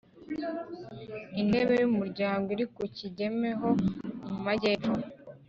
[1.41, 3.69] intebe y umuryango iri ku kigeme ho
[4.29, 4.93] mu majyepfo